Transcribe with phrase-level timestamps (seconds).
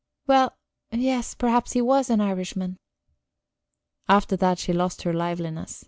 [0.25, 0.55] "Well,
[0.91, 2.77] yes, perhaps he was an Irishman."
[4.09, 5.79] After that she lost her liveliness.